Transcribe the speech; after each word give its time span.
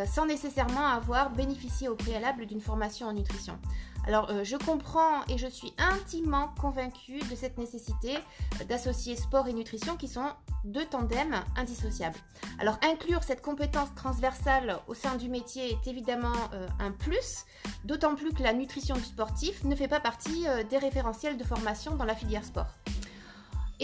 sans 0.06 0.26
nécessairement 0.26 0.86
avoir 0.86 1.30
bénéficié 1.30 1.88
au 1.88 1.94
préalable 1.94 2.46
d'une 2.46 2.60
formation 2.60 3.06
en 3.08 3.12
nutrition. 3.12 3.58
Alors 4.06 4.28
euh, 4.30 4.44
je 4.44 4.56
comprends 4.56 5.24
et 5.28 5.38
je 5.38 5.46
suis 5.46 5.72
intimement 5.78 6.48
convaincue 6.60 7.20
de 7.20 7.34
cette 7.34 7.56
nécessité 7.56 8.16
euh, 8.60 8.64
d'associer 8.64 9.16
sport 9.16 9.48
et 9.48 9.52
nutrition 9.52 9.96
qui 9.96 10.08
sont 10.08 10.30
deux 10.64 10.84
tandems 10.84 11.42
indissociables. 11.56 12.18
Alors 12.58 12.78
inclure 12.82 13.22
cette 13.22 13.40
compétence 13.40 13.94
transversale 13.94 14.78
au 14.88 14.94
sein 14.94 15.16
du 15.16 15.28
métier 15.28 15.70
est 15.72 15.86
évidemment 15.86 16.32
euh, 16.52 16.68
un 16.80 16.90
plus, 16.90 17.44
d'autant 17.84 18.14
plus 18.14 18.32
que 18.32 18.42
la 18.42 18.52
nutrition 18.52 18.94
du 18.94 19.04
sportif 19.04 19.64
ne 19.64 19.74
fait 19.74 19.88
pas 19.88 20.00
partie 20.00 20.46
des 20.68 20.78
référentiels 20.78 21.36
de 21.36 21.44
formation 21.44 21.96
dans 21.96 22.04
la 22.04 22.14
filière 22.14 22.44
sport. 22.44 22.66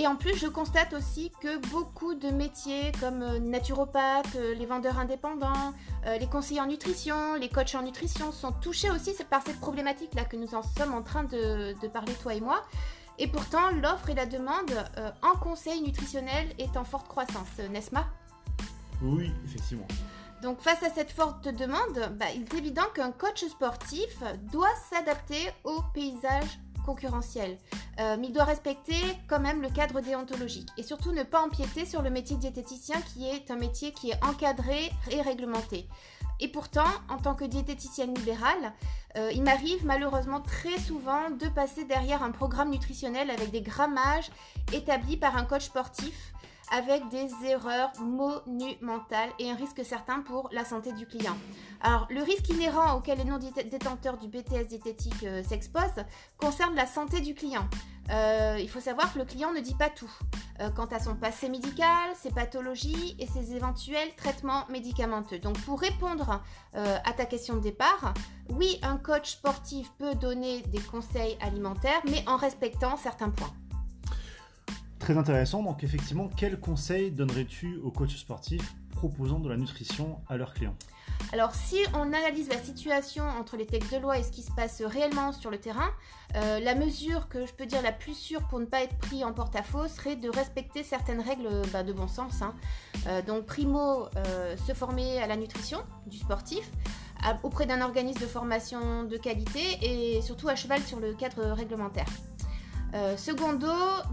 Et 0.00 0.06
en 0.06 0.16
plus, 0.16 0.34
je 0.34 0.46
constate 0.46 0.94
aussi 0.94 1.30
que 1.42 1.58
beaucoup 1.68 2.14
de 2.14 2.30
métiers 2.30 2.90
comme 3.00 3.20
euh, 3.20 3.38
naturopathes, 3.38 4.34
euh, 4.36 4.54
les 4.54 4.64
vendeurs 4.64 4.98
indépendants, 4.98 5.74
euh, 6.06 6.16
les 6.16 6.26
conseillers 6.26 6.62
en 6.62 6.68
nutrition, 6.68 7.34
les 7.34 7.50
coachs 7.50 7.74
en 7.74 7.82
nutrition 7.82 8.32
sont 8.32 8.50
touchés 8.50 8.90
aussi 8.90 9.12
par 9.28 9.42
cette 9.42 9.60
problématique-là 9.60 10.24
que 10.24 10.36
nous 10.36 10.54
en 10.54 10.62
sommes 10.62 10.94
en 10.94 11.02
train 11.02 11.24
de, 11.24 11.74
parler, 11.88 12.14
toi 12.14 12.32
et 12.32 12.40
moi. 12.40 12.64
Et 13.18 13.26
pourtant, 13.26 13.70
l'offre 13.82 14.08
et 14.08 14.14
la 14.14 14.24
demande 14.24 14.72
en 15.20 15.36
conseil 15.38 15.82
nutritionnel 15.82 16.48
est 16.58 16.78
en 16.78 16.84
forte 16.84 17.06
croissance, 17.06 17.58
n'est-ce 17.70 17.90
pas? 17.90 18.06
Oui, 19.02 19.30
effectivement. 19.44 19.86
Donc 20.42 20.60
face 20.60 20.82
à 20.82 20.88
cette 20.88 21.10
forte 21.10 21.46
demande, 21.46 22.16
bah, 22.18 22.26
il 22.34 22.44
est 22.44 22.54
évident 22.54 22.86
qu'un 22.94 23.12
coach 23.12 23.44
sportif 23.44 24.22
doit 24.50 24.74
s'adapter 24.90 25.50
au 25.64 25.82
paysage 25.92 26.58
concurrentiel. 26.84 27.58
Euh, 27.98 28.16
mais 28.18 28.28
il 28.28 28.32
doit 28.32 28.44
respecter 28.44 28.96
quand 29.28 29.40
même 29.40 29.62
le 29.62 29.68
cadre 29.68 30.00
déontologique 30.00 30.68
et 30.76 30.82
surtout 30.82 31.12
ne 31.12 31.22
pas 31.22 31.42
empiéter 31.42 31.84
sur 31.84 32.02
le 32.02 32.10
métier 32.10 32.36
diététicien 32.36 33.00
qui 33.00 33.28
est 33.28 33.50
un 33.50 33.56
métier 33.56 33.92
qui 33.92 34.10
est 34.10 34.24
encadré 34.24 34.90
et 35.10 35.20
réglementé. 35.22 35.86
Et 36.40 36.48
pourtant, 36.48 36.88
en 37.08 37.18
tant 37.18 37.34
que 37.34 37.44
diététicienne 37.44 38.14
libérale, 38.14 38.72
euh, 39.16 39.30
il 39.32 39.42
m'arrive 39.42 39.84
malheureusement 39.84 40.40
très 40.40 40.78
souvent 40.78 41.30
de 41.30 41.48
passer 41.48 41.84
derrière 41.84 42.22
un 42.22 42.30
programme 42.30 42.70
nutritionnel 42.70 43.30
avec 43.30 43.50
des 43.50 43.60
grammages 43.60 44.30
établis 44.72 45.18
par 45.18 45.36
un 45.36 45.44
coach 45.44 45.64
sportif 45.64 46.32
avec 46.70 47.08
des 47.08 47.28
erreurs 47.46 47.92
monumentales 48.00 49.30
et 49.38 49.50
un 49.50 49.54
risque 49.54 49.84
certain 49.84 50.20
pour 50.20 50.48
la 50.52 50.64
santé 50.64 50.92
du 50.92 51.06
client. 51.06 51.36
Alors, 51.80 52.06
le 52.10 52.22
risque 52.22 52.48
inhérent 52.48 52.96
auquel 52.96 53.18
les 53.18 53.24
non-détenteurs 53.24 54.18
du 54.18 54.28
BTS 54.28 54.68
diététique 54.68 55.24
euh, 55.24 55.42
s'exposent 55.42 56.04
concerne 56.36 56.74
la 56.74 56.86
santé 56.86 57.20
du 57.20 57.34
client. 57.34 57.66
Euh, 58.10 58.58
il 58.60 58.68
faut 58.68 58.80
savoir 58.80 59.12
que 59.12 59.18
le 59.18 59.24
client 59.24 59.52
ne 59.52 59.60
dit 59.60 59.74
pas 59.74 59.88
tout 59.88 60.10
euh, 60.60 60.68
quant 60.70 60.86
à 60.86 60.98
son 60.98 61.14
passé 61.14 61.48
médical, 61.48 62.10
ses 62.16 62.30
pathologies 62.30 63.16
et 63.18 63.26
ses 63.26 63.54
éventuels 63.54 64.14
traitements 64.16 64.66
médicamenteux. 64.68 65.38
Donc 65.38 65.58
pour 65.62 65.80
répondre 65.80 66.42
à 66.74 67.12
ta 67.12 67.24
question 67.24 67.56
de 67.56 67.60
départ, 67.60 68.14
oui, 68.50 68.78
un 68.82 68.96
coach 68.96 69.32
sportif 69.32 69.90
peut 69.98 70.14
donner 70.14 70.62
des 70.62 70.80
conseils 70.80 71.36
alimentaires, 71.40 72.00
mais 72.08 72.24
en 72.28 72.36
respectant 72.36 72.96
certains 72.96 73.30
points. 73.30 73.52
Très 75.10 75.18
intéressant. 75.18 75.64
Donc 75.64 75.82
effectivement, 75.82 76.28
quels 76.36 76.60
conseils 76.60 77.10
donnerais-tu 77.10 77.78
aux 77.78 77.90
coachs 77.90 78.10
sportifs 78.10 78.76
proposant 78.90 79.40
de 79.40 79.48
la 79.48 79.56
nutrition 79.56 80.20
à 80.28 80.36
leurs 80.36 80.54
clients? 80.54 80.76
Alors 81.32 81.52
si 81.52 81.78
on 81.94 82.12
analyse 82.12 82.48
la 82.48 82.58
situation 82.58 83.24
entre 83.24 83.56
les 83.56 83.66
textes 83.66 83.92
de 83.92 83.98
loi 83.98 84.18
et 84.18 84.22
ce 84.22 84.30
qui 84.30 84.42
se 84.42 84.52
passe 84.52 84.82
réellement 84.82 85.32
sur 85.32 85.50
le 85.50 85.58
terrain, 85.58 85.90
euh, 86.36 86.60
la 86.60 86.76
mesure 86.76 87.28
que 87.28 87.44
je 87.44 87.52
peux 87.52 87.66
dire 87.66 87.82
la 87.82 87.90
plus 87.90 88.14
sûre 88.14 88.46
pour 88.46 88.60
ne 88.60 88.66
pas 88.66 88.84
être 88.84 88.96
pris 88.98 89.24
en 89.24 89.32
porte-à-faux 89.32 89.88
serait 89.88 90.14
de 90.14 90.28
respecter 90.28 90.84
certaines 90.84 91.20
règles 91.20 91.48
bah, 91.72 91.82
de 91.82 91.92
bon 91.92 92.06
sens. 92.06 92.40
Hein. 92.40 92.54
Euh, 93.08 93.20
donc 93.20 93.46
primo, 93.46 94.06
euh, 94.14 94.56
se 94.64 94.74
former 94.74 95.18
à 95.20 95.26
la 95.26 95.34
nutrition 95.34 95.80
du 96.06 96.18
sportif 96.18 96.70
auprès 97.42 97.66
d'un 97.66 97.82
organisme 97.82 98.20
de 98.20 98.26
formation 98.26 99.02
de 99.02 99.16
qualité 99.16 99.60
et 99.82 100.22
surtout 100.22 100.48
à 100.48 100.54
cheval 100.54 100.80
sur 100.82 101.00
le 101.00 101.14
cadre 101.14 101.50
réglementaire. 101.50 102.06
Euh, 102.92 103.16
secondo, 103.16 103.68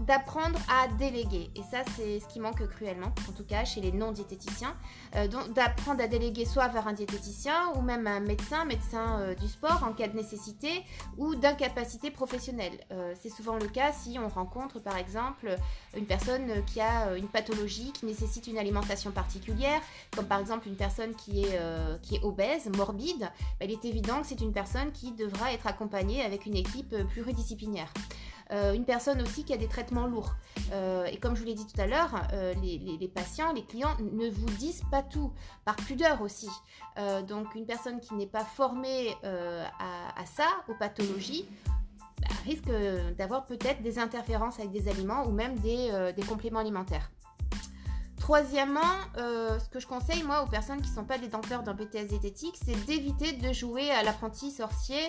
d'apprendre 0.06 0.58
à 0.68 0.86
déléguer. 0.98 1.50
Et 1.56 1.62
ça, 1.68 1.78
c'est 1.96 2.20
ce 2.20 2.28
qui 2.28 2.38
manque 2.38 2.64
cruellement, 2.68 3.12
en 3.28 3.32
tout 3.32 3.44
cas 3.44 3.64
chez 3.64 3.80
les 3.80 3.90
non-diététiciens. 3.90 4.76
Euh, 5.16 5.26
donc, 5.26 5.52
d'apprendre 5.52 6.00
à 6.02 6.06
déléguer 6.06 6.44
soit 6.44 6.68
vers 6.68 6.86
un 6.86 6.92
diététicien 6.92 7.72
ou 7.74 7.80
même 7.80 8.06
un 8.06 8.20
médecin, 8.20 8.64
médecin 8.64 9.18
euh, 9.18 9.34
du 9.34 9.48
sport 9.48 9.82
en 9.82 9.92
cas 9.92 10.06
de 10.06 10.16
nécessité 10.16 10.84
ou 11.16 11.34
d'incapacité 11.34 12.10
professionnelle. 12.10 12.78
c'est 13.20 13.30
souvent 13.30 13.56
le 13.56 13.66
cas 13.66 13.92
si 13.92 14.18
on 14.18 14.28
rencontre 14.28 14.80
par 14.80 14.96
exemple 14.96 15.56
une 15.96 16.06
personne 16.06 16.64
qui 16.66 16.80
a 16.80 17.16
une 17.16 17.26
pathologie 17.28 17.92
qui 17.92 18.06
nécessite 18.06 18.46
une 18.46 18.58
alimentation 18.58 19.10
particulière, 19.10 19.80
comme 20.14 20.26
par 20.26 20.38
exemple 20.40 20.68
une 20.68 20.76
personne 20.76 21.14
qui 21.14 21.44
est, 21.44 21.58
qui 22.02 22.16
est 22.16 22.24
obèse, 22.24 22.68
morbide. 22.76 23.30
Bah, 23.58 23.66
il 23.66 23.72
est 23.72 23.84
évident 23.84 24.20
que 24.20 24.26
c'est 24.26 24.40
une 24.40 24.52
personne 24.52 24.92
qui 24.92 25.12
devra 25.12 25.52
être 25.52 25.66
accompagnée 25.66 26.22
avec 26.22 26.46
une 26.46 26.56
équipe 26.56 26.94
pluridisciplinaire. 27.08 27.92
Euh, 28.50 28.72
une 28.72 28.84
personne 28.84 29.20
aussi 29.20 29.44
qui 29.44 29.52
a 29.52 29.56
des 29.56 29.68
traitements 29.68 30.06
lourds. 30.06 30.34
Euh, 30.72 31.04
et 31.04 31.18
comme 31.18 31.34
je 31.34 31.40
vous 31.40 31.46
l'ai 31.46 31.54
dit 31.54 31.66
tout 31.66 31.80
à 31.80 31.86
l'heure, 31.86 32.14
euh, 32.32 32.54
les, 32.62 33.08
patients, 33.08 33.52
les 33.52 33.64
clients 33.64 33.94
ne 34.00 34.28
vous 34.30 34.50
disent 34.58 34.82
pas 34.90 35.02
tout, 35.02 35.32
par 35.64 35.76
pudeur 35.76 36.22
aussi. 36.22 36.48
donc 37.28 37.54
une 37.54 37.66
personne 37.66 38.00
qui 38.00 38.14
n'est 38.14 38.26
pas 38.26 38.44
formée 38.44 39.14
à, 39.22 40.26
ça, 40.26 40.46
aux 40.68 40.74
pathologies, 40.74 41.46
bah, 42.20 42.28
risque 42.44 42.70
d'avoir 43.16 43.46
peut-être 43.46 43.82
des 43.82 43.98
interférences 43.98 44.58
avec 44.58 44.72
des 44.72 44.88
aliments 44.88 45.26
ou 45.26 45.30
même 45.30 45.56
des 45.58 46.22
compléments 46.26 46.60
alimentaires. 46.60 47.10
Troisièmement, 48.28 48.80
euh, 49.16 49.58
ce 49.58 49.70
que 49.70 49.80
je 49.80 49.86
conseille 49.86 50.22
moi 50.22 50.42
aux 50.42 50.46
personnes 50.46 50.82
qui 50.82 50.90
ne 50.90 50.94
sont 50.96 51.06
pas 51.06 51.16
détenteurs 51.16 51.62
d'un 51.62 51.72
BTS 51.72 52.08
diététique, 52.08 52.58
c'est 52.62 52.74
d'éviter 52.84 53.32
de 53.32 53.54
jouer 53.54 53.90
à 53.90 54.02
l'apprenti 54.02 54.50
sorcier 54.50 55.00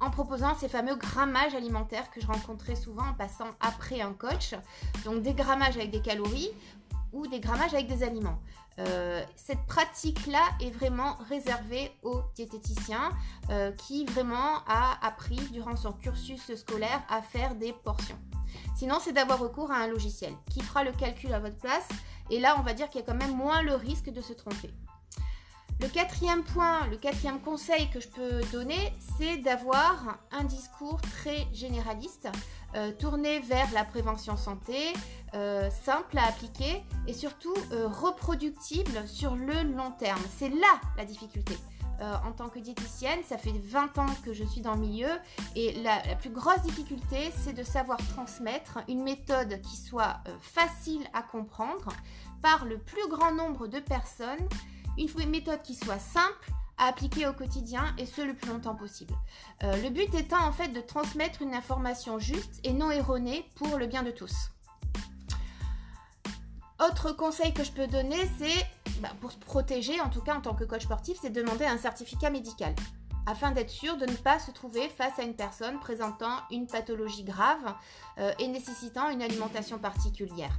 en 0.00 0.10
proposant 0.10 0.52
ces 0.56 0.68
fameux 0.68 0.96
grammages 0.96 1.54
alimentaires 1.54 2.10
que 2.10 2.20
je 2.20 2.26
rencontrais 2.26 2.74
souvent 2.74 3.06
en 3.06 3.14
passant 3.14 3.50
après 3.60 4.00
un 4.00 4.12
coach. 4.12 4.56
Donc 5.04 5.22
des 5.22 5.32
grammages 5.32 5.76
avec 5.76 5.92
des 5.92 6.02
calories 6.02 6.50
ou 7.12 7.28
des 7.28 7.38
grammages 7.38 7.72
avec 7.72 7.86
des 7.86 8.02
aliments. 8.02 8.40
Euh, 8.80 9.22
cette 9.36 9.64
pratique-là 9.68 10.42
est 10.60 10.72
vraiment 10.72 11.18
réservée 11.28 11.92
aux 12.02 12.20
diététiciens 12.34 13.10
euh, 13.50 13.70
qui 13.70 14.06
vraiment 14.06 14.64
a 14.66 14.98
appris 15.06 15.38
durant 15.52 15.76
son 15.76 15.92
cursus 15.92 16.52
scolaire 16.56 17.00
à 17.08 17.22
faire 17.22 17.54
des 17.54 17.72
portions. 17.72 18.18
Sinon, 18.76 18.96
c'est 19.00 19.12
d'avoir 19.12 19.38
recours 19.38 19.70
à 19.70 19.76
un 19.76 19.86
logiciel 19.86 20.32
qui 20.50 20.60
fera 20.60 20.84
le 20.84 20.92
calcul 20.92 21.32
à 21.32 21.38
votre 21.38 21.56
place 21.56 21.88
et 22.30 22.40
là, 22.40 22.56
on 22.58 22.62
va 22.62 22.74
dire 22.74 22.88
qu'il 22.88 23.00
y 23.00 23.04
a 23.04 23.06
quand 23.06 23.18
même 23.18 23.36
moins 23.36 23.62
le 23.62 23.74
risque 23.74 24.10
de 24.10 24.20
se 24.20 24.32
tromper. 24.32 24.72
Le 25.78 25.88
quatrième 25.88 26.42
point, 26.42 26.86
le 26.86 26.96
quatrième 26.96 27.38
conseil 27.38 27.90
que 27.90 28.00
je 28.00 28.08
peux 28.08 28.40
donner, 28.50 28.94
c'est 29.18 29.36
d'avoir 29.36 30.18
un 30.32 30.44
discours 30.44 30.98
très 31.02 31.46
généraliste, 31.52 32.28
euh, 32.74 32.92
tourné 32.92 33.40
vers 33.40 33.70
la 33.74 33.84
prévention 33.84 34.38
santé, 34.38 34.94
euh, 35.34 35.68
simple 35.84 36.16
à 36.16 36.28
appliquer 36.28 36.82
et 37.06 37.12
surtout 37.12 37.54
euh, 37.72 37.88
reproductible 37.88 39.06
sur 39.06 39.36
le 39.36 39.64
long 39.64 39.90
terme. 39.98 40.22
C'est 40.38 40.48
là 40.48 40.80
la 40.96 41.04
difficulté. 41.04 41.56
En 42.00 42.32
tant 42.32 42.48
que 42.48 42.58
diététicienne, 42.58 43.20
ça 43.24 43.38
fait 43.38 43.54
20 43.64 43.98
ans 43.98 44.14
que 44.24 44.32
je 44.32 44.44
suis 44.44 44.60
dans 44.60 44.74
le 44.74 44.80
milieu 44.80 45.08
et 45.54 45.72
la, 45.82 46.00
plus 46.16 46.30
grosse 46.30 46.62
difficulté, 46.62 47.32
c'est 47.36 47.52
de 47.52 47.62
savoir 47.62 47.98
transmettre 48.14 48.80
une 48.88 49.02
méthode 49.02 49.60
qui 49.62 49.76
soit 49.76 50.18
facile 50.40 51.06
à 51.12 51.22
comprendre 51.22 51.88
par 52.42 52.64
le 52.64 52.78
plus 52.78 53.08
grand 53.08 53.32
nombre 53.32 53.66
de 53.66 53.80
personnes 53.80 54.48
une 54.98 55.30
méthode 55.30 55.62
qui 55.62 55.74
soit 55.74 55.98
simple 55.98 56.50
à 56.78 56.86
appliquer 56.86 57.26
au 57.26 57.32
quotidien 57.32 57.94
et 57.98 58.06
ce 58.06 58.22
le 58.22 58.34
plus 58.34 58.50
longtemps 58.50 58.74
possible. 58.74 59.14
Euh, 59.62 59.82
le 59.82 59.90
but 59.90 60.14
étant 60.14 60.44
en 60.44 60.52
fait 60.52 60.68
de 60.68 60.80
transmettre 60.80 61.42
une 61.42 61.54
information 61.54 62.18
juste 62.18 62.60
et 62.64 62.72
non 62.72 62.90
erronée 62.90 63.48
pour 63.56 63.78
le 63.78 63.86
bien 63.86 64.02
de 64.02 64.10
tous. 64.10 64.50
Autre 66.78 67.12
conseil 67.12 67.54
que 67.54 67.64
je 67.64 67.72
peux 67.72 67.86
donner, 67.86 68.18
c'est 68.38 68.66
bah, 69.00 69.08
pour 69.20 69.32
se 69.32 69.38
protéger, 69.38 69.98
en 70.00 70.10
tout 70.10 70.20
cas 70.20 70.34
en 70.34 70.42
tant 70.42 70.54
que 70.54 70.64
coach 70.64 70.82
sportif, 70.82 71.16
c'est 71.20 71.30
de 71.30 71.40
demander 71.40 71.64
un 71.64 71.78
certificat 71.78 72.28
médical 72.28 72.74
afin 73.26 73.50
d'être 73.50 73.70
sûr 73.70 73.96
de 73.96 74.06
ne 74.06 74.14
pas 74.14 74.38
se 74.38 74.50
trouver 74.50 74.88
face 74.88 75.18
à 75.18 75.22
une 75.22 75.34
personne 75.34 75.80
présentant 75.80 76.38
une 76.50 76.66
pathologie 76.66 77.24
grave 77.24 77.74
euh, 78.18 78.32
et 78.38 78.46
nécessitant 78.46 79.10
une 79.10 79.20
alimentation 79.20 79.78
particulière. 79.78 80.56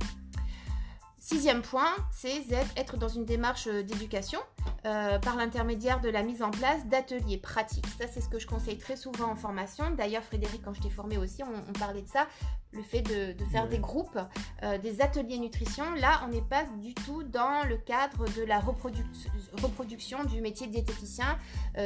Sixième 1.18 1.62
point, 1.62 1.96
c'est 2.12 2.44
être 2.76 2.98
dans 2.98 3.08
une 3.08 3.26
démarche 3.26 3.68
euh, 3.68 3.84
d'éducation 3.84 4.40
euh, 4.86 5.20
par 5.20 5.36
l'intermédiaire 5.36 6.02
de 6.02 6.10
la 6.10 6.24
mise 6.24 6.42
en 6.44 6.52
place 6.52 6.86
d'ateliers 6.86 7.38
pratiques. 7.38 7.88
Ça, 8.00 8.06
c'est 8.08 8.22
ce 8.22 8.30
que 8.30 8.40
je 8.40 8.48
conseille 8.48 8.78
très 8.78 8.96
souvent 8.96 9.32
en 9.32 9.36
formation. 9.36 9.90
D'ailleurs, 9.92 10.24
Frédéric, 10.24 10.62
quand 10.64 10.74
je 10.74 10.82
t'ai 10.82 10.90
formé 10.90 11.18
aussi, 11.18 11.44
on, 11.44 11.74
parlait 11.74 12.04
de 12.04 12.08
ça, 12.08 12.28
le 12.74 12.84
fait 12.84 13.02
de, 13.02 13.36
faire 13.52 13.68
des 13.68 13.80
groupes, 13.80 14.20
euh, 14.64 14.78
des 14.78 15.02
ateliers 15.02 15.40
nutrition. 15.40 15.94
Là, 15.96 16.22
on 16.26 16.30
n'est 16.30 16.42
pas 16.42 16.64
du 16.80 16.94
tout 16.94 17.24
dans 17.24 17.68
le 17.68 17.78
cadre 17.78 18.26
de 18.36 18.44
la 18.44 18.60
reproduction 18.60 20.24
du 20.26 20.42
métier 20.42 20.68
de 20.68 20.72
diététicien 20.74 21.38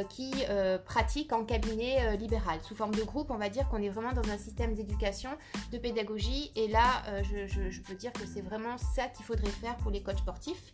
qui 0.10 0.32
pratique 0.86 1.34
en 1.34 1.44
cabinet 1.44 2.18
libéral. 2.18 2.60
Sous 2.62 2.76
forme 2.76 2.94
de 2.96 3.04
groupe, 3.04 3.30
on 3.30 3.38
va 3.38 3.50
dire 3.50 3.68
qu'on 3.70 3.82
est 3.82 3.90
vraiment 3.90 4.14
dans 4.14 4.30
un 4.30 4.38
système 4.38 4.74
d'éducation, 4.74 5.32
de 5.72 5.78
pédagogie. 5.78 6.52
Et 6.56 6.68
là, 6.68 7.04
je, 7.24 7.48
je 7.48 7.82
peux 7.82 7.96
dire 7.96 8.14
que 8.14 8.26
c'est 8.26 8.42
vraiment 8.42 8.78
ça 8.78 9.08
qu'il 9.08 9.26
faudrait 9.26 9.50
faire 9.50 9.76
pour 9.78 9.92
les 9.92 10.02
coachs 10.02 10.20
sportifs. 10.20 10.72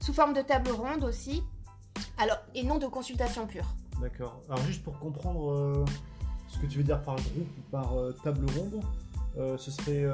Sous 0.00 0.12
forme 0.12 0.32
de 0.32 0.42
table 0.42 0.70
ronde 0.70 1.04
aussi. 1.04 1.42
Alors, 2.18 2.38
et 2.54 2.62
non 2.62 2.78
de 2.78 2.86
consultation 2.86 3.46
pure. 3.46 3.66
D'accord. 4.00 4.40
Alors 4.48 4.64
juste 4.64 4.82
pour 4.82 4.98
comprendre 4.98 5.52
euh, 5.52 5.84
ce 6.48 6.58
que 6.58 6.66
tu 6.66 6.78
veux 6.78 6.84
dire 6.84 7.02
par 7.02 7.16
groupe 7.16 7.48
ou 7.58 7.70
par 7.70 7.94
euh, 7.94 8.12
table 8.24 8.46
ronde, 8.56 8.82
euh, 9.38 9.58
ce 9.58 9.70
serait 9.70 10.06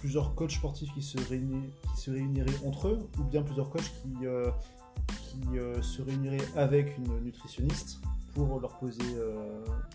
plusieurs 0.00 0.34
coachs 0.34 0.52
sportifs 0.52 0.92
qui 0.94 1.02
se, 1.02 1.18
qui 1.18 2.00
se 2.00 2.10
réuniraient 2.10 2.66
entre 2.66 2.88
eux 2.88 2.98
ou 3.18 3.22
bien 3.24 3.42
plusieurs 3.42 3.68
coachs 3.68 3.92
qui, 4.02 4.14
qui 5.08 5.82
se 5.82 6.02
réuniraient 6.02 6.46
avec 6.56 6.96
une 6.98 7.18
nutritionniste 7.20 7.98
pour 8.34 8.60
leur 8.60 8.78
poser 8.78 9.02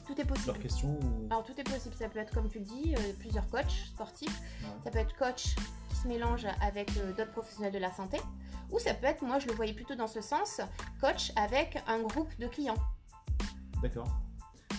tout 0.05 0.19
est 0.19 0.25
possible. 0.25 0.47
leurs 0.47 0.59
questions 0.59 0.99
Alors 1.29 1.43
tout 1.43 1.53
est 1.57 1.63
possible, 1.63 1.95
ça 1.95 2.09
peut 2.09 2.19
être 2.19 2.33
comme 2.33 2.49
tu 2.49 2.59
dis, 2.59 2.93
plusieurs 3.19 3.47
coachs 3.49 3.71
sportifs, 3.93 4.41
ça 4.83 4.91
peut 4.91 4.99
être 4.99 5.15
coach 5.17 5.55
mélange 6.05 6.47
avec 6.61 6.89
euh, 6.97 7.13
d'autres 7.13 7.31
professionnels 7.31 7.73
de 7.73 7.79
la 7.79 7.91
santé. 7.91 8.17
Ou 8.71 8.79
ça 8.79 8.93
peut 8.93 9.07
être, 9.07 9.23
moi 9.23 9.39
je 9.39 9.47
le 9.47 9.53
voyais 9.53 9.73
plutôt 9.73 9.95
dans 9.95 10.07
ce 10.07 10.21
sens, 10.21 10.61
coach 10.99 11.31
avec 11.35 11.81
un 11.87 11.99
groupe 11.99 12.29
de 12.39 12.47
clients. 12.47 12.77
D'accord. 13.81 14.07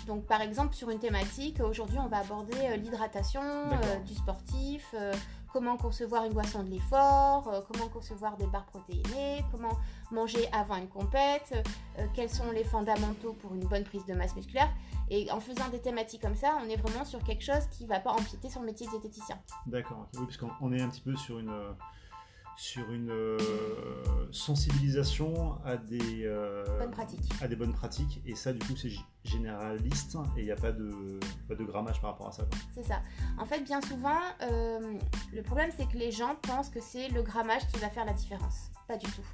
Donc 0.07 0.27
par 0.27 0.41
exemple 0.41 0.75
sur 0.75 0.91
une 0.91 0.99
thématique, 0.99 1.61
aujourd'hui 1.61 1.99
on 1.99 2.09
va 2.09 2.19
aborder 2.19 2.57
euh, 2.65 2.77
l'hydratation 2.77 3.43
euh, 3.43 3.97
du 4.01 4.15
sportif, 4.15 4.95
comment 5.55 5.77
concevoir 5.77 6.25
une 6.25 6.33
boisson 6.33 6.65
de 6.65 6.71
l'effort, 6.71 7.65
comment 7.69 7.89
concevoir 7.89 8.37
des 8.37 8.47
barres 8.49 8.67
protéinées, 8.67 9.45
comment 9.53 9.79
manger 10.11 10.49
avant 10.53 10.77
une 10.77 10.89
compète, 10.89 11.55
quels 12.13 12.29
sont 12.29 12.51
les 12.51 12.65
fondamentaux 12.65 13.35
pour 13.35 13.55
une 13.55 13.65
bonne 13.65 13.85
prise 13.85 14.05
de 14.05 14.15
masse 14.15 14.35
musculaire. 14.35 14.69
Et 15.11 15.31
en 15.31 15.39
faisant 15.39 15.69
des 15.71 15.81
thématiques 15.81 16.23
comme 16.23 16.35
ça, 16.35 16.59
on 16.61 16.69
est 16.69 16.77
vraiment 16.77 17.05
sur 17.05 17.23
quelque 17.23 17.45
chose 17.45 17.69
qui 17.71 17.85
ne 17.85 17.89
va 17.89 18.01
pas 18.01 18.11
empiéter 18.11 18.51
sur 18.51 18.63
le 18.63 18.67
métier 18.67 18.87
de 18.87 18.91
diététicien. 18.91 19.39
D'accord, 19.67 20.09
oui, 20.15 20.27
parce 20.27 20.39
est 20.73 20.83
un 20.83 20.89
petit 20.89 21.03
peu 21.03 21.15
sur 21.15 21.39
une, 21.39 21.53
sur 22.57 22.91
une 22.93 23.11
euh, 23.11 23.39
sensibilisation 24.31 25.59
à 25.65 25.77
des, 25.77 26.25
euh, 26.25 26.65
bonnes 26.79 26.91
pratiques. 26.91 27.33
à 27.41 27.49
des 27.49 27.57
bonnes 27.57 27.73
pratiques. 27.73 28.23
Et 28.27 28.35
ça, 28.35 28.53
du 28.53 28.65
coup, 28.65 28.77
c'est 28.77 28.93
généraliste 29.25 30.17
et 30.37 30.41
il 30.41 30.45
n'y 30.45 30.53
a 30.53 30.57
pas 30.57 30.73
de, 30.73 31.19
pas 31.49 31.55
de 31.55 31.65
grammage 31.65 32.01
par 32.01 32.13
rapport 32.13 32.29
à 32.29 32.33
ça. 32.33 32.45
C'est 32.75 32.85
ça. 32.85 33.03
En 33.39 33.45
fait, 33.45 33.61
bien 33.61 33.81
souvent, 33.81 34.21
euh, 34.43 34.99
le 35.33 35.43
problème, 35.43 35.71
c'est 35.77 35.89
que 35.89 35.99
les 35.99 36.13
gens 36.13 36.37
pensent 36.43 36.71
que 36.71 36.81
c'est 36.81 37.09
le 37.09 37.23
grammage 37.23 37.67
qui 37.69 37.79
va 37.81 37.91
faire 37.91 38.05
la 38.05 38.13
différence. 38.13 38.71
Pas 38.87 38.97
du 38.97 39.07
tout. 39.07 39.27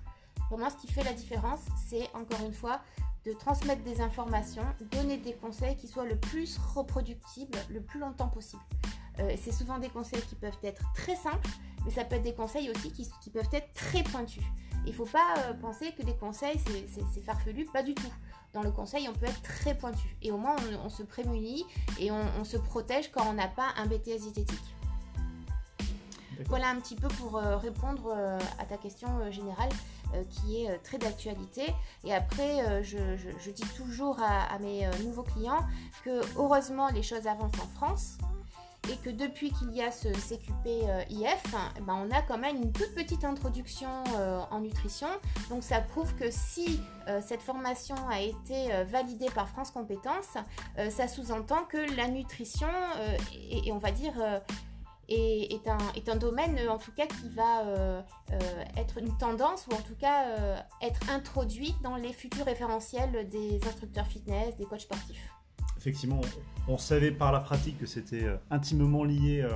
Pour 0.48 0.58
moi, 0.58 0.70
ce 0.70 0.76
qui 0.76 0.92
fait 0.92 1.04
la 1.04 1.12
différence, 1.12 1.60
c'est 1.88 2.08
encore 2.14 2.44
une 2.44 2.54
fois 2.54 2.80
de 3.26 3.32
transmettre 3.32 3.82
des 3.82 4.00
informations, 4.00 4.64
donner 4.92 5.18
des 5.18 5.34
conseils 5.34 5.76
qui 5.76 5.86
soient 5.86 6.06
le 6.06 6.16
plus 6.16 6.56
reproductibles 6.74 7.58
le 7.68 7.82
plus 7.82 8.00
longtemps 8.00 8.28
possible. 8.28 8.62
C'est 9.36 9.52
souvent 9.52 9.78
des 9.78 9.90
conseils 9.90 10.22
qui 10.22 10.34
peuvent 10.34 10.56
être 10.62 10.82
très 10.94 11.14
simples, 11.14 11.46
mais 11.84 11.90
ça 11.90 12.04
peut 12.04 12.16
être 12.16 12.22
des 12.22 12.34
conseils 12.34 12.70
aussi 12.70 12.92
qui, 12.92 13.30
peuvent 13.30 13.48
être 13.52 13.72
très 13.74 14.02
pointus. 14.02 14.42
Il 14.86 14.90
ne 14.90 14.96
faut 14.96 15.06
pas 15.06 15.34
euh, 15.38 15.54
penser 15.54 15.92
que 15.92 16.02
des 16.02 16.14
conseils, 16.14 16.58
c'est 17.14 17.22
farfelu, 17.22 17.66
pas 17.66 17.82
du 17.82 17.94
tout. 17.94 18.12
Dans 18.52 18.62
le 18.62 18.70
conseil, 18.70 19.08
on 19.08 19.12
peut 19.12 19.26
être 19.26 19.42
très 19.42 19.76
pointu. 19.76 20.16
Et 20.22 20.32
au 20.32 20.38
moins, 20.38 20.56
on, 20.84 20.88
se 20.88 21.02
prémunit 21.02 21.64
et 21.98 22.10
on, 22.10 22.44
se 22.44 22.56
protège 22.56 23.10
quand 23.12 23.24
on 23.28 23.34
n'a 23.34 23.46
pas 23.46 23.68
un 23.76 23.86
BTS 23.86 24.22
diététique. 24.22 24.74
Voilà 26.46 26.70
un 26.70 26.80
petit 26.80 26.96
peu 26.96 27.08
pour 27.08 27.36
euh, 27.36 27.58
répondre 27.58 28.12
à 28.58 28.64
ta 28.64 28.76
question 28.78 29.30
générale. 29.30 29.68
Euh, 30.14 30.24
qui 30.24 30.64
est 30.64 30.70
euh, 30.70 30.76
très 30.82 30.98
d'actualité. 30.98 31.72
Et 32.02 32.12
après, 32.12 32.68
euh, 32.68 32.82
je, 32.82 33.50
dis 33.50 33.62
toujours 33.76 34.18
à, 34.20 34.58
mes 34.58 34.88
nouveaux 35.04 35.22
clients 35.22 35.60
que 36.04 36.20
heureusement 36.36 36.88
les 36.88 37.02
choses 37.02 37.26
avancent 37.28 37.60
en 37.60 37.68
France 37.76 38.18
et 38.90 38.96
que 38.96 39.10
depuis 39.10 39.52
qu'il 39.52 39.72
y 39.72 39.82
a 39.82 39.90
ce 39.90 40.08
CQP 40.08 40.84
IF, 41.10 41.54
eh 41.76 41.80
ben 41.80 41.94
on 41.94 42.10
a 42.10 42.22
quand 42.22 42.38
même 42.38 42.56
une 42.56 42.72
toute 42.72 42.94
petite 42.94 43.24
introduction 43.24 43.88
en 44.50 44.60
nutrition. 44.60 45.08
Donc 45.48 45.62
ça 45.62 45.80
prouve 45.80 46.14
que 46.16 46.30
si 46.30 46.80
cette 47.22 47.42
formation 47.42 47.96
a 48.08 48.20
été 48.20 48.68
validée 48.90 49.30
par 49.34 49.48
France 49.48 49.70
Compétences, 49.70 50.36
ça 50.90 51.08
sous-entend 51.08 51.64
que 51.68 51.96
la 51.96 52.08
nutrition 52.08 52.68
et 53.32 53.70
on 53.72 53.78
va 53.78 53.90
dire 53.90 54.14
est, 55.10 55.68
un, 55.68 55.78
est 55.94 56.08
un 56.08 56.16
domaine 56.16 56.58
en 56.68 56.78
tout 56.78 56.92
cas 56.92 57.06
qui 57.06 57.28
va 57.30 57.62
euh, 57.62 58.02
euh, 58.32 58.64
être 58.76 58.98
une 58.98 59.16
tendance 59.18 59.66
ou 59.66 59.74
en 59.74 59.82
tout 59.82 59.96
cas 59.96 60.28
euh, 60.28 60.56
être 60.82 61.10
introduit 61.10 61.74
dans 61.82 61.96
les 61.96 62.12
futurs 62.12 62.46
référentiels 62.46 63.28
des 63.28 63.60
instructeurs 63.66 64.06
fitness, 64.06 64.56
des 64.56 64.64
coachs 64.64 64.82
sportifs. 64.82 65.30
Effectivement, 65.80 66.20
on 66.68 66.76
savait 66.76 67.10
par 67.10 67.32
la 67.32 67.40
pratique 67.40 67.78
que 67.78 67.86
c'était 67.86 68.26
intimement 68.50 69.02
lié 69.02 69.48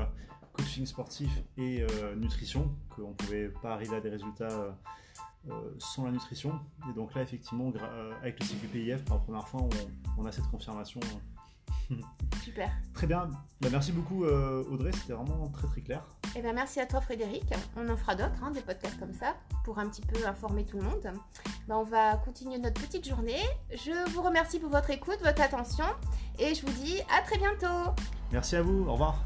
coaching 0.54 0.86
sportif 0.86 1.30
et 1.58 1.84
nutrition, 2.16 2.74
qu'on 2.96 3.10
ne 3.10 3.14
pouvait 3.14 3.48
pas 3.48 3.74
arriver 3.74 3.96
à 3.96 4.00
des 4.00 4.08
résultats 4.08 4.74
sans 5.78 6.06
la 6.06 6.12
nutrition. 6.12 6.58
Et 6.88 6.94
donc 6.94 7.14
là, 7.14 7.20
effectivement, 7.20 7.70
avec 8.22 8.40
le 8.40 8.46
CQPIF, 8.46 9.04
pour 9.04 9.16
la 9.16 9.22
première 9.22 9.46
fois, 9.46 9.68
on 10.16 10.24
a 10.24 10.32
cette 10.32 10.46
confirmation 10.46 11.00
Super. 12.44 12.70
Très 12.92 13.06
bien. 13.06 13.30
Bah, 13.60 13.68
merci 13.70 13.92
beaucoup 13.92 14.24
euh, 14.24 14.64
Audrey, 14.70 14.90
c'était 14.92 15.14
vraiment 15.14 15.48
très 15.48 15.66
très 15.68 15.80
clair. 15.80 16.02
Et 16.34 16.38
eh 16.38 16.42
ben, 16.42 16.52
merci 16.52 16.80
à 16.80 16.86
toi 16.86 17.00
Frédéric. 17.00 17.44
On 17.76 17.88
en 17.88 17.96
fera 17.96 18.14
d'autres, 18.14 18.42
hein, 18.42 18.50
des 18.50 18.60
podcasts 18.60 18.98
comme 18.98 19.14
ça, 19.14 19.36
pour 19.64 19.78
un 19.78 19.88
petit 19.88 20.02
peu 20.02 20.26
informer 20.26 20.64
tout 20.64 20.78
le 20.78 20.84
monde. 20.84 21.12
Ben, 21.68 21.76
on 21.76 21.84
va 21.84 22.16
continuer 22.16 22.58
notre 22.58 22.80
petite 22.80 23.08
journée. 23.08 23.42
Je 23.70 24.10
vous 24.12 24.22
remercie 24.22 24.58
pour 24.58 24.70
votre 24.70 24.90
écoute, 24.90 25.18
votre 25.22 25.42
attention, 25.42 25.86
et 26.38 26.54
je 26.54 26.66
vous 26.66 26.72
dis 26.82 27.00
à 27.16 27.22
très 27.22 27.38
bientôt. 27.38 27.92
Merci 28.32 28.56
à 28.56 28.62
vous, 28.62 28.84
au 28.88 28.92
revoir. 28.92 29.24